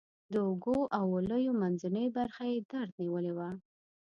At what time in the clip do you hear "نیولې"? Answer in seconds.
3.01-3.33